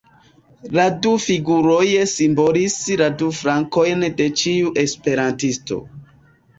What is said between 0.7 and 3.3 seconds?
La du figuroj simbolis la